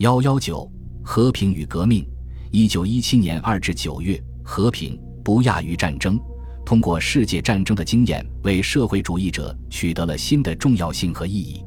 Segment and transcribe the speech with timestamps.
[0.00, 0.66] 幺幺九
[1.04, 2.02] 和平与革命。
[2.50, 6.18] 一九一七年二至九月，和平不亚于战争。
[6.64, 11.62] 通过世界战争的经验，为社会主义者取得了新的重要性和意义。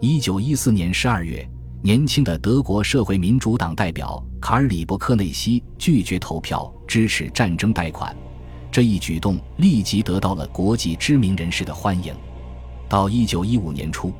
[0.00, 1.46] 一九一四年十二月，
[1.82, 8.16] 年轻的德国社会民主党代表卡尔里伯克内西拒绝投票支持战争贷款，
[8.72, 12.14] 这一举动立即得到了国际知名人士的欢迎。
[12.88, 14.10] 到一九一五年初。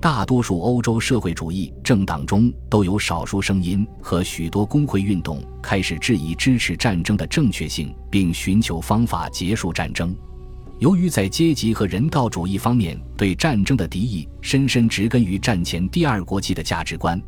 [0.00, 10.16] 大多数欧洲社会主义政党中都有少数声音和许多工会运动开始质疑支持战争的正确性，并寻求方法结束战争。
[10.78, 17.20] 由于在阶级和人道主义方面对战争的敌意深深植根于战前第二国际的价值观，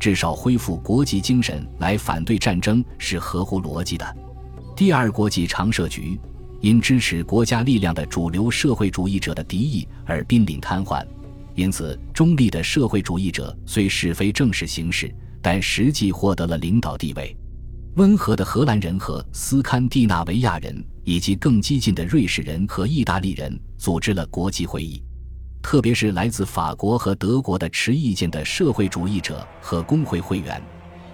[0.00, 4.16] 至少恢复国际精神来反对战争是合乎逻辑的。
[4.74, 6.18] 第二国际常设局
[6.62, 11.06] 因支持国家力量的主流社会主义者的敌意而濒临瘫痪。
[11.54, 17.36] 因此，中立的社会主义者虽是非正式形式，但实际获得了领导地位。
[17.96, 25.00] 温和的荷兰人和斯堪的纳维亚人，以及更激进的瑞士人和意大利人组织了国际会议。
[25.62, 30.60] 特别是来自法国和德国的持意见的社会主义者和工会会员，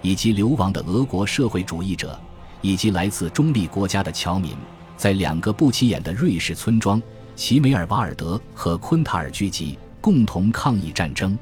[0.01, 2.19] 以及流亡的俄国社会主义者，
[2.61, 4.53] 以及来自中立国家的侨民，
[4.97, 6.99] 在两个不起眼的瑞士村庄
[7.35, 9.77] 齐梅尔瓦尔德和昆塔尔聚集。
[10.01, 11.37] 共同抗议战争，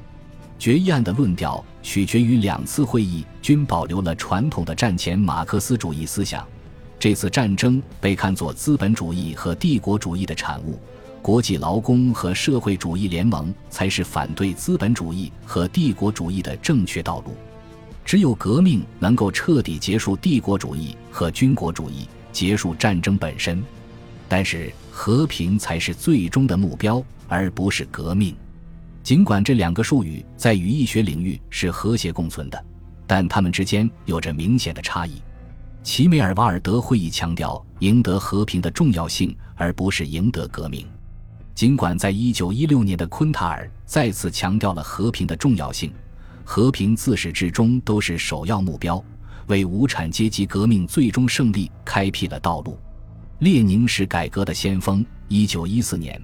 [0.60, 6.46] 决议案的论调取决于两次会议均保留了传统的战前马克思主义思想。
[7.00, 10.78] 这次战争被看作资本主义和帝国主义的产物，
[11.22, 17.34] 国际劳工和社会主义联盟才是反对资本主义和帝国主义的正确道路。
[18.04, 23.64] 只有革命能够彻底结束帝国主义和军国主义，结束战争本身。
[24.28, 28.36] 但是和平才是最终的目标，而不是革命。
[29.10, 32.64] 尽管这两个术语在语义学领域是和谐共存的，
[33.08, 35.14] 但它们之间有着明显的差异。
[35.82, 40.86] 齐梅尔瓦尔德会议强调赢得和平的重要性，而不是赢得革命。
[41.56, 45.92] 尽管在1916年的昆塔尔再次强调了和平的重要性，
[46.44, 49.04] 和平自始至终都是首要目标，
[49.48, 52.78] 为无产阶级革命最终胜利开辟了道路。
[53.40, 55.04] 列宁是改革的先锋。
[55.30, 56.22] 1914年。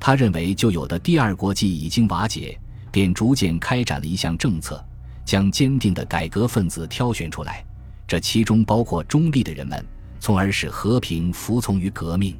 [0.00, 2.58] 他认为旧有的第二国际已经瓦解，
[2.90, 4.82] 便逐渐开展了一项政策，
[5.24, 7.64] 将坚定的改革分子挑选出来，
[8.06, 9.84] 这其中包括中立的人们，
[10.20, 12.36] 从而使和平服从于革命。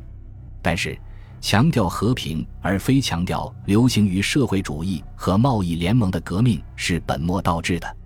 [0.63, 0.99] 但是，
[1.41, 7.97] 强调和平而非强调流行于社会主义和贸易联盟的革命是本末倒置的。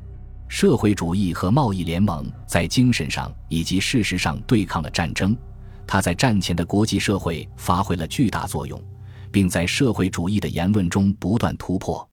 [0.49, 5.35] 社会主义和贸易联盟在精神上以及事实上对抗了战争，
[5.87, 8.79] 它在战前的国际社会发挥了巨大作用。
[9.33, 12.07] 并在社会主义的言论中不断突破。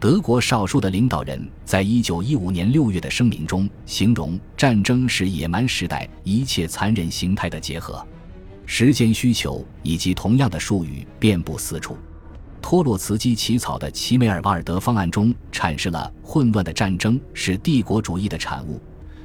[0.00, 8.04] 德国少数的领导人在一九一五年六月的声明中形容战争是野蛮时代一切残忍形态的结合。
[8.66, 11.96] 时间需求以及同样的术语遍布四处。
[12.60, 18.80] 托洛茨基起草的齐梅尔瓦尔德方案中阐释了混乱的战争是帝国主义的产物，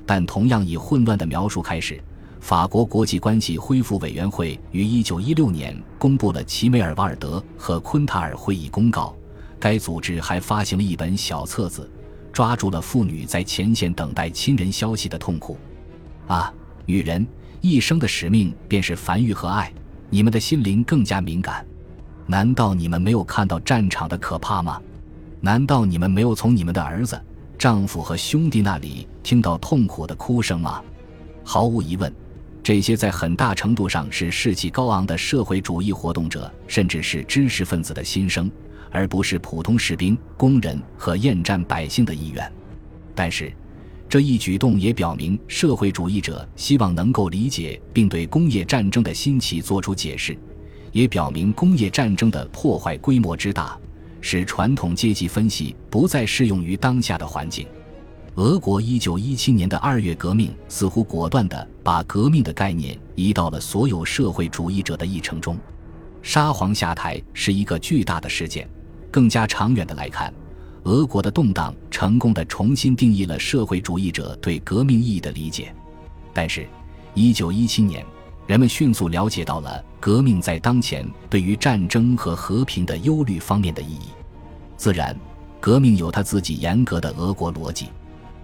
[0.05, 2.01] 但同样以混乱的描述开始。
[2.39, 9.15] 法国国际关系恢复委员会于1916年公布了齐梅尔瓦尔德和昆塔尔会议公告。
[9.59, 11.89] 该组织还发行了一本小册子，
[12.31, 15.57] 抓住了妇女在前线等待亲人消息的痛苦。
[16.27, 16.51] 啊，
[16.85, 17.27] 女人
[17.59, 19.71] 一生的使命便是繁育和爱，
[20.09, 21.65] 你们的心灵更加敏感。
[22.25, 24.81] 难道你们没有看到战场的可怕吗？
[25.41, 27.19] 难道你们没有从你们的儿子、
[27.57, 30.81] 丈夫和兄弟那里听到痛苦的哭声吗？
[31.43, 32.13] 毫无疑问。
[32.69, 38.47] 这些在很大程度上是士气高昂的社会主义活动者，甚至是知识分子的心声，
[38.91, 42.53] 而不是普通士兵、工人和厌战百姓的意愿。
[43.15, 43.51] 但是，
[44.07, 50.37] 这一举动也表明社会主义者希望能够理解并对工业战争的兴起做出解释，
[50.91, 53.75] 也表明工业战争的破坏规模之大，
[54.21, 57.65] 使传统阶级分析不再适用于当下的环境。
[58.39, 65.57] 俄国一九一七年的二月革命似乎果断地把革命的概念移到了所有社会主义者的议程中。
[66.21, 68.65] 沙皇下台是一个巨大的事件。
[69.11, 70.33] 更加长远的来看，
[70.83, 75.75] 俄国的动荡成功地重新定义了社会主义者对革命意义的理解。
[76.33, 76.65] 但是，
[77.13, 78.05] 一九一七年，
[78.47, 84.07] 人们迅速了解到了革命在当前对于战争和和平的忧虑方面的意义。
[84.77, 85.13] 自然，
[85.59, 87.87] 革命有他自己严格的俄国逻辑。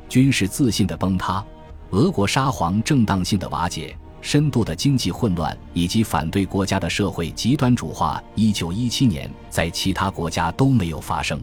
[0.07, 1.43] 军事自信的崩塌，
[1.91, 11.39] 俄国沙皇正当性的瓦解，深度的经济混乱，以及反对国家的社会极端主化，一九一七年在其他国家都没有发生。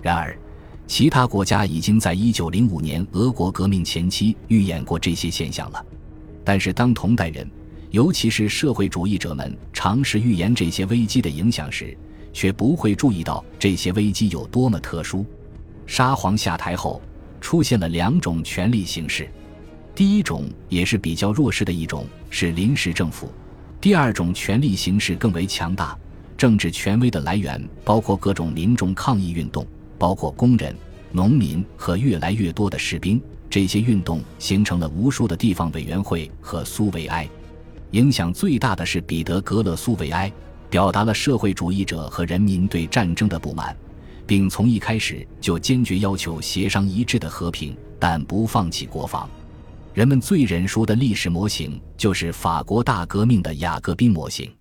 [0.00, 0.38] 然而，
[0.86, 5.84] 其他国家已经在一九零五年俄国革命前期预演过这些现象了。
[6.44, 7.48] 但是，当同代人，
[7.90, 11.96] 尤其是社会主义者们尝试预言这些危机的影响时，
[12.32, 15.26] 却不会注意到这些危机有多么特殊。
[15.86, 17.02] 沙皇下台后，
[17.40, 19.28] 出现了两种权力形式。
[19.94, 23.32] 第一种也是比较弱势的一种是临时政府，
[23.80, 25.96] 第二种权力形式更为强大。
[26.36, 29.66] 政治权威的来源包括各种民众抗议运动，
[29.98, 30.72] 包括工人、
[31.10, 33.20] 农民和越来越多的士兵。
[33.50, 37.28] 这些运动形成了无数的地方委员会和苏维埃。
[37.92, 40.30] 影响最大的是彼得格勒苏维埃，
[40.68, 43.74] 表达了社会主义者和人民对战争的不满，
[44.28, 49.26] 并从一开始就坚决要求协商一致的和平，但不放弃国防。
[49.94, 54.54] 人们最认熟的历史模型就是法国大革命的雅各宾模型，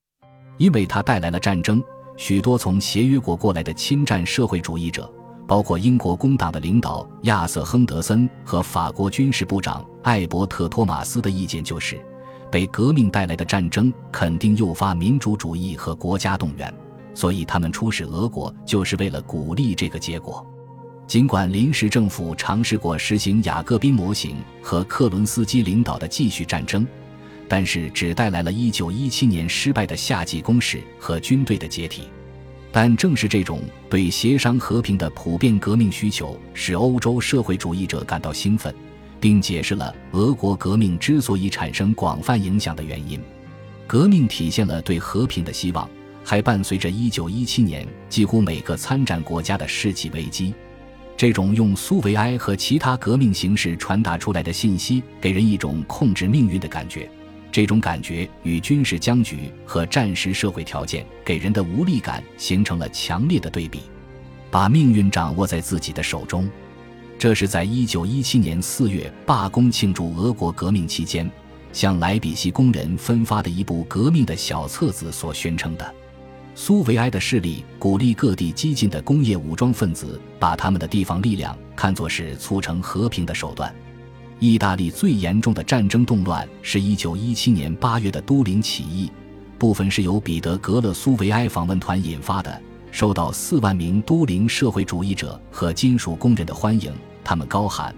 [0.58, 1.84] 因为它带来了战争。
[2.16, 5.12] 许多从协约国过来的侵占社会主义者，
[5.46, 12.00] 包括英国工党的领导亚瑟·亨德森和法国军事部长艾伯特·托马斯的意见就是，
[12.50, 16.74] 被革命带来的战争肯定诱发民主主义和国家动员，
[17.18, 20.46] 所以他们出使俄国就是为了鼓励这个结果。
[21.08, 26.86] 尽管临时政府尝试过实行雅各宾模型和克伦斯基领导的继续战争，
[27.48, 32.04] 但是只带来了一九一七年失败的夏季攻势和军队的解体。
[32.72, 38.72] 但正是这种对协商和平的普遍革命需求，使欧洲社会主义者感到兴奋，
[39.20, 43.20] 并解释了俄国革命之所以产生广泛影响的原因。
[43.88, 45.90] 革命体现了对和平的希望，
[46.30, 50.54] 还伴随着一九一七年几乎每个参战国家的士气危机。
[51.16, 57.10] 这种用苏维埃和其他革命形式传达出来的信息，给人一种控制命运的感觉。
[57.50, 63.84] 这种感觉与军事僵局和战时社会条件给人的无力感形成了强烈的对比。
[64.52, 66.50] 把命运掌握在自己的手中，
[67.18, 71.32] 这是在一九一七年四月罢工庆祝俄国革命期间，
[71.72, 75.96] 向莱比锡工人分发的一部革命的小册子所宣称的。
[76.60, 83.72] 苏维埃的势力鼓励各地激进的工业武装分子把他们的地方力量看作是促成和平的手段。
[84.40, 89.12] 意大利最严重的战争动乱是一九一七年八月的都灵起义，
[89.60, 92.60] 部分是由彼得格勒苏维埃访问团引发的，
[92.92, 96.92] 受到四万名都灵社会主义者和金属工人的欢迎。
[97.24, 97.94] 他们高喊：“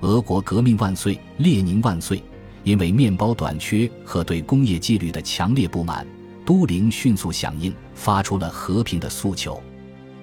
[0.00, 2.22] 俄国革命万岁，列宁万岁！”
[2.64, 6.06] 因为面包短缺和对工业纪律的强烈不满。
[6.48, 9.62] 都灵迅速响应，发出了和平的诉求。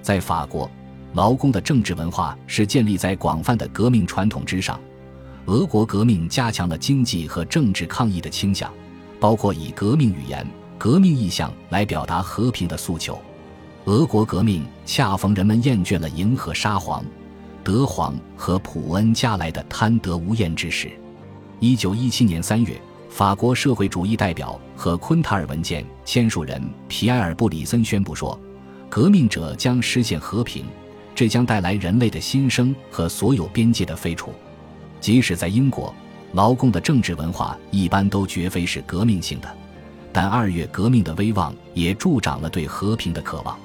[0.02, 0.68] 在法国，
[1.12, 4.80] 劳工的政治文化是建立在广泛的革命传统之上。
[5.44, 8.74] 俄国革命加强了经济和政治抗议的倾向，
[9.20, 10.44] 包括以革命语言、
[10.76, 13.16] 革命意向来表达和平的诉求。
[13.84, 17.04] 俄国革命恰逢人们厌倦了迎合沙皇、
[17.62, 20.90] 德皇和普恩加来的贪得无厌之时。
[21.60, 22.76] 一九一七年三月。
[23.16, 28.38] 法国社会主义代表和昆塔尔文件签署人皮埃尔·布里森宣布说
[28.90, 30.66] ：“革命者将实现和平，
[31.14, 34.34] 这将带来人类的新生和所有边界的废除。”
[35.00, 35.94] 即使在英国，
[36.34, 39.48] 劳工的政治文化一般都绝非是革命性的，
[40.12, 43.58] 但二月革命的威望也助长了对和平的渴望。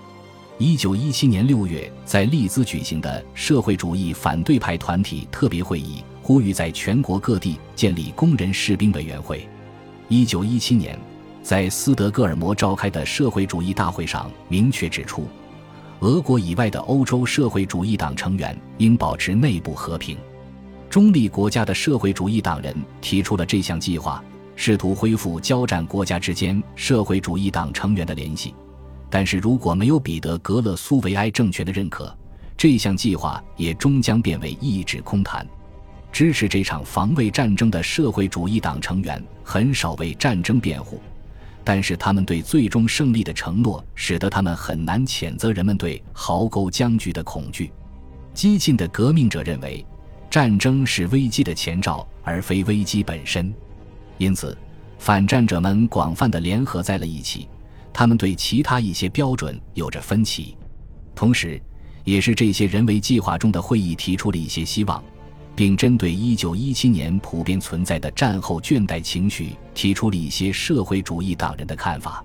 [0.60, 6.02] 一九一七年六月，在利兹举行的社会主义反对派团体特别会议。
[6.32, 9.46] 呼吁在全国各地建立工人士兵委员会。
[10.08, 10.98] 一九一七年，
[11.44, 15.28] 在斯德哥尔摩召开的社会主义大会上，明确指出，
[16.00, 20.18] 俄国以外的欧洲社会主义党成员应保持内部和平。
[20.90, 24.24] 中立国家的社会主义党人提出了这项计划，
[24.56, 28.56] 试图恢复交战国家之间社会主义党成员的联系。
[29.10, 32.18] 但是，如果没有彼得格勒苏维埃政权的认可，
[32.56, 35.46] 这项计划也终将变为一纸空谈。
[36.12, 41.02] 支持这场防卫战争的社会主义党成员很少为战争辩护，
[41.64, 47.72] 但是他们对最终胜利的承诺，使得他们很难谴责人们对壕沟僵局的恐惧。
[48.34, 49.86] 激进的革命者认为，
[50.30, 53.54] 战争是危机的前兆，而非危机本身。
[54.18, 54.58] 因此，
[55.00, 57.48] 反战者们广泛的联合在了一起。
[57.94, 60.56] 他们对其他一些标准有着分歧，
[61.14, 61.62] 同时，
[62.06, 65.04] 也是这些人为计划中的会议提出了一些希望。
[65.56, 72.24] 并针对1917年普遍存在的战后倦怠情绪提出了一些社会主义党人的看法。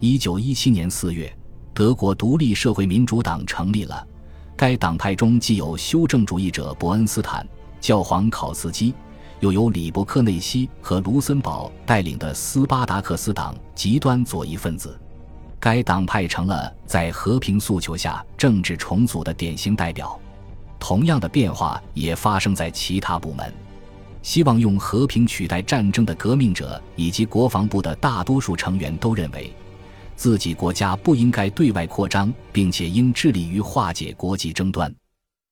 [0.00, 1.32] 1917年4月，
[1.72, 4.06] 德国独立社会民主党成立了。
[4.56, 7.46] 该党派中既有修正主义者伯恩斯坦、
[7.80, 8.94] 教皇考茨基，
[9.40, 14.98] 又有里伯克内西和卢森堡带领的斯巴达克斯党极端左翼分子。
[15.60, 20.18] 该党派成了在和平诉求下政治重组的典型代表。
[20.78, 23.52] 同样的变化也发生在其他部门。
[24.22, 29.52] 希望用和平取代战争的革命者以及国防部的大多数成员都认为，
[30.16, 34.92] 自己国家不应该对外扩张，并且应致力于化解国际争端。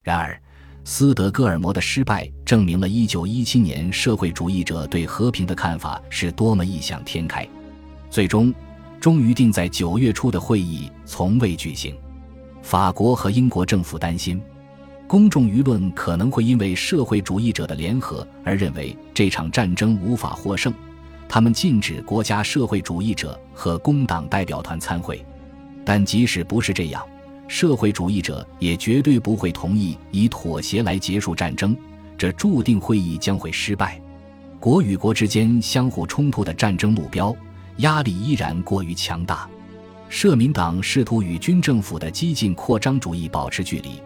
[0.03, 0.37] 然而，
[0.83, 7.47] 斯德哥尔摩的失败证明了1917年社会主义者对和平的看法是多么异想天开。
[8.11, 8.53] 最终，
[9.01, 11.97] 终于定在九月初的会议从未举行。
[12.61, 14.43] 法国和英国政府担心。
[15.07, 20.73] 公众舆论可能会因为社会主义者的联合而认为这场战争无法获胜，
[21.29, 25.25] 他们禁止国家社会主义者和工党代表团参会。
[25.85, 27.05] 但即使不是这样，
[27.47, 31.77] 社会主义者也绝对不会同意以妥协来结束战争，
[32.17, 34.01] 这注定会议将会失败。
[34.59, 37.37] 国与国之间相互冲突的战争目标
[37.77, 39.47] 压力依然过于强大，
[40.09, 44.01] 社民党试图与军政府的激进扩张主义保持距离。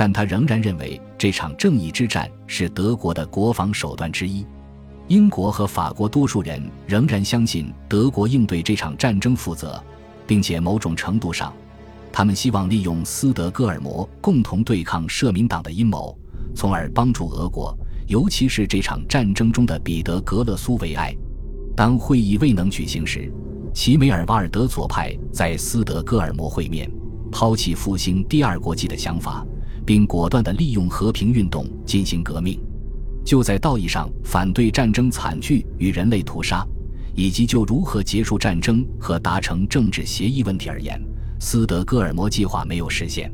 [0.00, 4.46] 但他仍然认为这场正义之战是德国的国防手段之一。
[5.08, 9.78] 英国和法国多数人仍然相信德国应对这场战争负责，
[10.26, 11.52] 并且某种程度上，
[12.10, 16.18] 他们希望利用斯德哥尔摩共同对抗社民党的阴谋，
[16.54, 17.76] 从而帮助俄国，
[18.08, 21.14] 尤其是这场战争中的彼得格勒苏维埃。
[21.76, 23.30] 当会议未能举行时，
[23.74, 26.90] 齐梅尔瓦尔德左派在斯德哥尔摩会面，
[27.30, 29.44] 抛弃复兴第二国际的想法。
[29.90, 32.56] 并果断地利用和平运动进行革命。
[33.24, 36.64] 就在道义上反对战争惨剧与人类屠杀，
[37.16, 40.96] 以及就如何结束战争和达成政治协议问题而言，
[41.40, 43.32] 斯德哥尔摩计划没有实现。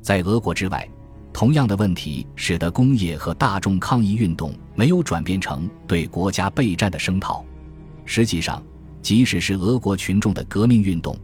[0.00, 0.88] 在俄国之外，
[1.34, 7.44] 同样的问题使得工业和大众抗议运动没有转变成对国家备战的声讨。
[8.06, 8.62] 实际上，
[9.02, 11.14] 即使是俄国群众的革命运动，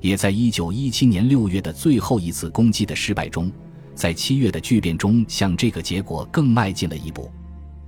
[0.00, 3.48] 也在1917年6月的最后一次攻击的失败中。
[3.94, 7.30] 在七月的巨变中，向这个结果更迈进了一步。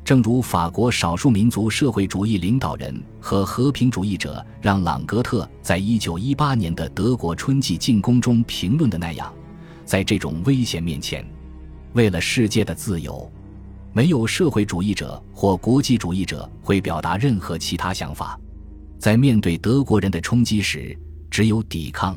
[0.05, 9.35] 正如法国少数民族社会主义领导人和和平主义者让·朗格特在一九一八年的德国春季进攻中评论的那样，
[9.85, 11.27] 在这种危险面前，
[11.95, 13.29] 为了世界的自由，
[13.93, 18.39] 没有社会主义者或国际主义者会表达任何其他想法。
[19.01, 20.97] 在面对德国人的冲击时，
[21.29, 22.17] 只有抵抗。